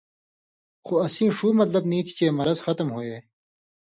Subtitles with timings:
[0.85, 3.17] خو اسیں ݜُو مطلب نی تھی چے مرض ختم ہُوئیے